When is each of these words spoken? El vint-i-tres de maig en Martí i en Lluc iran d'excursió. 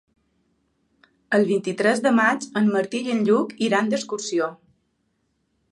El 1.37 1.45
vint-i-tres 1.51 2.01
de 2.07 2.15
maig 2.21 2.49
en 2.63 2.73
Martí 2.77 3.03
i 3.09 3.15
en 3.17 3.23
Lluc 3.29 3.55
iran 3.69 3.93
d'excursió. 3.95 4.49